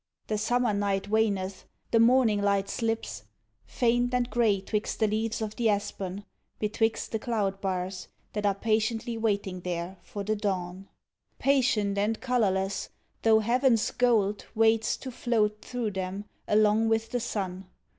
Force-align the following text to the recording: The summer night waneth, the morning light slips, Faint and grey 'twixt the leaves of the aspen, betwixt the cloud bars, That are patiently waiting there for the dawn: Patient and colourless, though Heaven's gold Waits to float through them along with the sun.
The 0.25 0.39
summer 0.39 0.73
night 0.73 1.09
waneth, 1.09 1.65
the 1.91 1.99
morning 1.99 2.41
light 2.41 2.67
slips, 2.69 3.25
Faint 3.67 4.15
and 4.15 4.27
grey 4.31 4.59
'twixt 4.59 4.99
the 4.99 5.05
leaves 5.05 5.43
of 5.43 5.55
the 5.57 5.69
aspen, 5.69 6.25
betwixt 6.57 7.11
the 7.11 7.19
cloud 7.19 7.61
bars, 7.61 8.07
That 8.33 8.43
are 8.47 8.55
patiently 8.55 9.15
waiting 9.15 9.59
there 9.61 9.97
for 10.01 10.23
the 10.23 10.35
dawn: 10.35 10.89
Patient 11.37 11.99
and 11.99 12.19
colourless, 12.19 12.89
though 13.21 13.41
Heaven's 13.41 13.91
gold 13.91 14.47
Waits 14.55 14.97
to 14.97 15.11
float 15.11 15.61
through 15.61 15.91
them 15.91 16.25
along 16.47 16.89
with 16.89 17.11
the 17.11 17.19
sun. 17.19 17.67